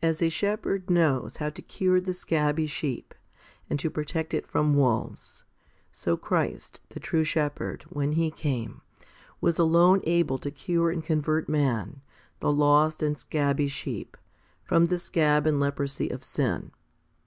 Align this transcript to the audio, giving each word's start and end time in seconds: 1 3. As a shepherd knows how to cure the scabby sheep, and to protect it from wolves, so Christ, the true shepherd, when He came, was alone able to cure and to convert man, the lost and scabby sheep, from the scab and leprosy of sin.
1 - -
3. 0.00 0.08
As 0.08 0.22
a 0.22 0.28
shepherd 0.30 0.88
knows 0.88 1.36
how 1.36 1.50
to 1.50 1.60
cure 1.60 2.00
the 2.00 2.14
scabby 2.14 2.66
sheep, 2.66 3.14
and 3.68 3.78
to 3.78 3.90
protect 3.90 4.32
it 4.32 4.46
from 4.46 4.72
wolves, 4.74 5.44
so 5.92 6.16
Christ, 6.16 6.80
the 6.88 7.00
true 7.00 7.22
shepherd, 7.22 7.82
when 7.90 8.12
He 8.12 8.30
came, 8.30 8.80
was 9.42 9.58
alone 9.58 10.00
able 10.04 10.38
to 10.38 10.50
cure 10.50 10.90
and 10.90 11.02
to 11.02 11.06
convert 11.06 11.50
man, 11.50 12.00
the 12.40 12.50
lost 12.50 13.02
and 13.02 13.18
scabby 13.18 13.68
sheep, 13.68 14.16
from 14.64 14.86
the 14.86 14.98
scab 14.98 15.46
and 15.46 15.60
leprosy 15.60 16.08
of 16.08 16.24
sin. 16.24 16.70